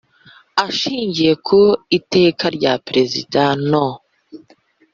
Ashingiye 0.65 1.33
ku 1.45 1.61
Iteka 1.97 2.45
rya 2.57 2.73
Perezida 2.85 3.43
no 3.69 3.87